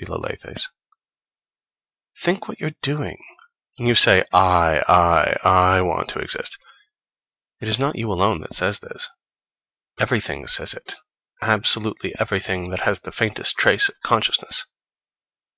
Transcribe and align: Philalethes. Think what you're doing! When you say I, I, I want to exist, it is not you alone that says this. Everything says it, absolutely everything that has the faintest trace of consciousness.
Philalethes. 0.00 0.70
Think 2.16 2.48
what 2.48 2.58
you're 2.58 2.72
doing! 2.80 3.22
When 3.76 3.86
you 3.86 3.94
say 3.94 4.24
I, 4.32 4.82
I, 4.88 5.36
I 5.46 5.82
want 5.82 6.08
to 6.08 6.20
exist, 6.20 6.56
it 7.60 7.68
is 7.68 7.78
not 7.78 7.94
you 7.94 8.10
alone 8.10 8.40
that 8.40 8.54
says 8.54 8.78
this. 8.78 9.10
Everything 10.00 10.46
says 10.46 10.72
it, 10.72 10.96
absolutely 11.42 12.14
everything 12.18 12.70
that 12.70 12.84
has 12.84 13.02
the 13.02 13.12
faintest 13.12 13.58
trace 13.58 13.90
of 13.90 14.00
consciousness. 14.00 14.64